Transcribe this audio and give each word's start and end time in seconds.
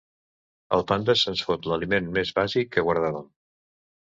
El 0.77 0.85
panda 0.91 1.15
se'ns 1.23 1.43
fot 1.49 1.69
l'aliment 1.73 2.09
més 2.17 2.33
bàsic 2.39 2.73
que 2.73 2.85
guardàvem. 2.89 3.31